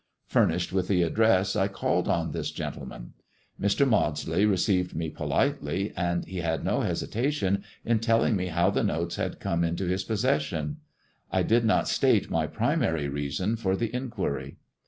[0.25, 3.13] Furnished with the address, I called on this gentleman.
[3.61, 3.87] Mr.
[3.87, 9.17] Maudsley received me politely, and he had no hesitation in telling me how the notes
[9.17, 10.77] had come THE QREEH STONE GOD AND THE STOCKBROKER 261 iuto his possession.
[11.31, 14.57] I did aot state my primary reason for the inquiry.